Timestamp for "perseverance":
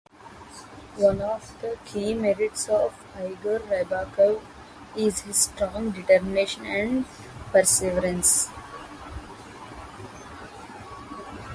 7.51-8.49